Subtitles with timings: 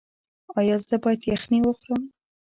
[0.59, 2.01] ایا زه باید یخني وخورم؟